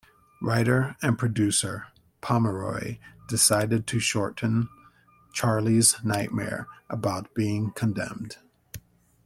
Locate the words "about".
6.89-7.31